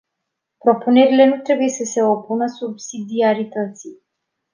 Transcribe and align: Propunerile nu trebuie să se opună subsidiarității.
Propunerile 0.59 1.25
nu 1.25 1.41
trebuie 1.41 1.69
să 1.69 1.83
se 1.83 2.03
opună 2.03 2.47
subsidiarității. 2.47 4.01